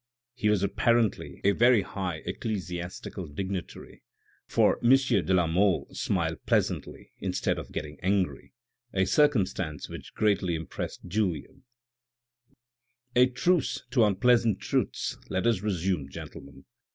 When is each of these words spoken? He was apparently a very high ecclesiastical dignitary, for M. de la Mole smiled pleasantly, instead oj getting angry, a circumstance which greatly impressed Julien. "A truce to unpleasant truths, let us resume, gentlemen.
He 0.33 0.49
was 0.49 0.63
apparently 0.63 1.39
a 1.43 1.51
very 1.51 1.83
high 1.83 2.23
ecclesiastical 2.25 3.27
dignitary, 3.27 4.01
for 4.47 4.79
M. 4.83 4.89
de 4.97 5.31
la 5.31 5.45
Mole 5.45 5.89
smiled 5.91 6.43
pleasantly, 6.47 7.11
instead 7.19 7.57
oj 7.57 7.71
getting 7.71 7.99
angry, 8.01 8.51
a 8.95 9.05
circumstance 9.05 9.89
which 9.89 10.15
greatly 10.15 10.55
impressed 10.55 11.05
Julien. 11.05 11.65
"A 13.15 13.27
truce 13.27 13.83
to 13.91 14.03
unpleasant 14.03 14.59
truths, 14.59 15.17
let 15.29 15.45
us 15.45 15.61
resume, 15.61 16.09
gentlemen. 16.09 16.65